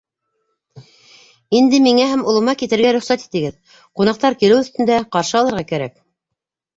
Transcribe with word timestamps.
Инде 1.57 1.79
миңә 1.87 2.07
һәм 2.13 2.23
улыма 2.31 2.55
китергә 2.61 2.93
рөхсәт 2.97 3.25
итегеҙ: 3.25 3.75
ҡунаҡтар 4.01 4.39
килеү 4.39 4.57
өҫтөндә- 4.63 4.97
ҡаршы 5.17 5.39
алырға 5.41 5.63
кәрәк. 5.73 5.95